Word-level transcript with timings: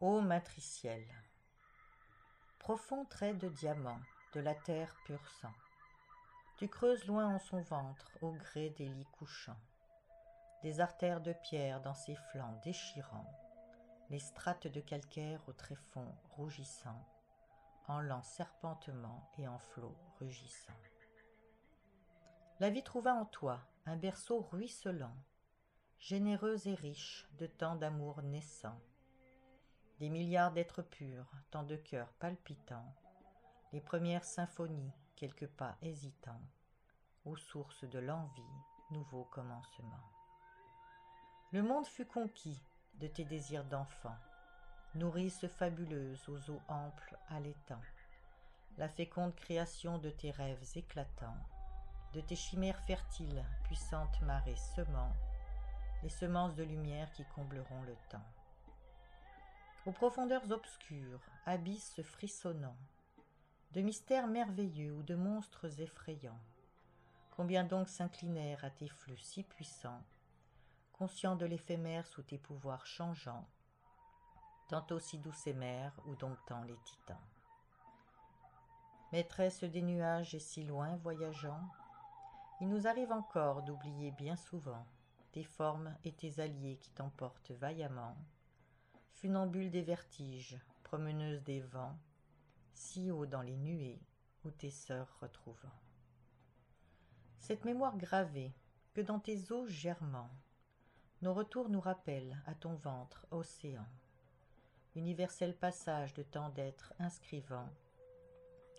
ô 0.00 0.22
matriciel 0.22 1.04
profond 2.58 3.04
trait 3.04 3.34
de 3.34 3.50
diamant 3.50 4.00
de 4.32 4.40
la 4.40 4.54
terre 4.54 4.96
pur 5.04 5.20
sang 5.42 5.52
tu 6.56 6.68
creuses 6.68 7.04
loin 7.04 7.26
en 7.34 7.38
son 7.38 7.60
ventre 7.60 8.10
au 8.22 8.32
gré 8.32 8.70
des 8.70 8.86
lits 8.86 9.08
couchants 9.12 9.60
des 10.62 10.80
artères 10.80 11.20
de 11.20 11.34
pierre 11.42 11.82
dans 11.82 11.92
ses 11.92 12.14
flancs 12.14 12.58
déchirant 12.64 13.30
les 14.08 14.20
strates 14.20 14.68
de 14.68 14.80
calcaire 14.80 15.42
au 15.48 15.52
tréfonds 15.52 16.14
rougissant 16.30 17.06
en 17.86 18.00
lents 18.00 18.22
serpentements 18.22 19.30
et 19.36 19.48
en 19.48 19.58
flots 19.58 19.98
rugissants. 20.18 20.72
La 22.58 22.70
vie 22.70 22.82
trouva 22.82 23.14
en 23.14 23.26
toi 23.26 23.60
un 23.84 23.96
berceau 23.96 24.40
ruisselant 24.40 25.16
généreuse 25.98 26.66
et 26.66 26.74
riche 26.74 27.28
de 27.38 27.46
tant 27.46 27.76
d'amour 27.76 28.22
naissant 28.22 28.80
des 30.00 30.08
milliards 30.08 30.50
d'êtres 30.50 30.80
purs 30.80 31.30
tant 31.50 31.62
de 31.62 31.76
cœurs 31.76 32.10
palpitants. 32.14 32.94
Les 33.74 33.82
premières 33.82 34.24
symphonies 34.24 34.92
quelques 35.14 35.46
pas 35.46 35.76
hésitants. 35.82 36.40
Aux 37.26 37.36
sources 37.36 37.84
de 37.84 37.98
l'envie 37.98 38.42
nouveau 38.90 39.24
commencement. 39.24 40.00
Le 41.52 41.62
monde 41.62 41.86
fut 41.86 42.06
conquis 42.06 42.62
de 42.94 43.06
tes 43.08 43.24
désirs 43.24 43.64
d'enfant. 43.64 44.16
Nourrice 44.94 45.46
fabuleuse 45.46 46.26
aux 46.30 46.50
eaux 46.50 46.62
amples 46.68 47.18
allaitant 47.28 47.82
la 48.78 48.88
féconde 48.88 49.34
création 49.34 49.98
de 49.98 50.08
tes 50.08 50.30
rêves 50.30 50.64
éclatants. 50.76 51.36
De 52.14 52.22
tes 52.22 52.36
chimères 52.36 52.80
fertiles 52.86 53.44
puissante 53.64 54.22
marée 54.22 54.56
semant. 54.74 55.12
Les 56.02 56.08
semences 56.08 56.54
de 56.54 56.62
lumière 56.62 57.12
qui 57.12 57.24
combleront 57.34 57.82
le 57.82 57.94
temps 58.08 58.24
aux 59.86 59.92
profondeurs 59.92 60.50
obscures 60.50 61.24
abysses 61.46 62.02
frissonnants 62.02 62.76
de 63.72 63.80
mystères 63.80 64.26
merveilleux 64.26 64.92
ou 64.92 65.02
de 65.02 65.14
monstres 65.14 65.80
effrayants 65.80 66.40
combien 67.30 67.64
donc 67.64 67.88
s'inclinèrent 67.88 68.64
à 68.64 68.70
tes 68.70 68.88
flux 68.88 69.16
si 69.16 69.42
puissants 69.42 70.02
conscients 70.92 71.36
de 71.36 71.46
l'éphémère 71.46 72.06
sous 72.06 72.22
tes 72.22 72.36
pouvoirs 72.36 72.86
changeants 72.86 73.48
tantôt 74.68 75.00
si 75.00 75.18
douce 75.18 75.46
et 75.46 75.54
mère 75.54 75.98
ou 76.04 76.14
domptant 76.14 76.62
les 76.62 76.76
titans. 76.76 77.16
Maîtresse 79.12 79.64
des 79.64 79.82
nuages 79.82 80.34
et 80.34 80.38
si 80.40 80.62
loin 80.62 80.96
voyageant 80.96 81.66
il 82.60 82.68
nous 82.68 82.86
arrive 82.86 83.12
encore 83.12 83.62
d'oublier 83.62 84.10
bien 84.10 84.36
souvent 84.36 84.86
tes 85.32 85.42
formes 85.42 85.96
et 86.04 86.12
tes 86.12 86.38
alliés 86.38 86.76
qui 86.76 86.90
t'emportent 86.90 87.52
vaillamment 87.52 88.14
funambule 89.14 89.70
des 89.70 89.82
vertiges 89.82 90.58
promeneuse 90.82 91.42
des 91.42 91.60
vents 91.60 91.98
si 92.72 93.10
haut 93.10 93.26
dans 93.26 93.42
les 93.42 93.56
nuées 93.56 94.00
où 94.44 94.50
tes 94.50 94.70
sœurs 94.70 95.18
retrouvant. 95.20 95.78
Cette 97.38 97.64
mémoire 97.64 97.96
gravée 97.96 98.52
que 98.94 99.00
dans 99.00 99.20
tes 99.20 99.52
eaux 99.52 99.66
germant 99.66 100.30
nos 101.22 101.34
retours 101.34 101.68
nous 101.68 101.80
rappellent 101.80 102.42
à 102.46 102.54
ton 102.54 102.74
ventre 102.74 103.26
océan 103.30 103.86
universel 104.96 105.56
passage 105.56 106.14
de 106.14 106.22
tant 106.22 106.48
d'êtres 106.50 106.92
inscrivant 106.98 107.68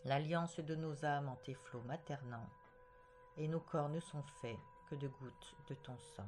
l'alliance 0.03 0.59
de 0.59 0.75
nos 0.75 1.05
âmes 1.05 1.29
en 1.29 1.35
tes 1.37 1.53
flots 1.53 1.83
maternants 1.83 2.49
et 3.37 3.47
nos 3.47 3.61
corps 3.61 3.89
ne 3.89 3.99
sont 3.99 4.23
faits 4.41 4.59
que 4.89 4.95
de 4.95 5.07
gouttes 5.07 5.55
de 5.69 5.75
ton 5.75 5.97
sang 5.97 6.27